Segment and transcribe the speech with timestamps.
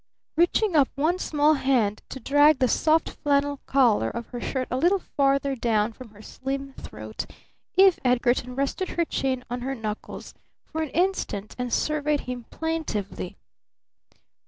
[0.35, 4.77] Reaching up one small hand to drag the soft flannel collar of her shirt a
[4.77, 7.27] little farther down from her slim throat,
[7.75, 10.33] Eve Edgarton rested her chin on her knuckles
[10.65, 13.37] for an instant and surveyed him plaintively.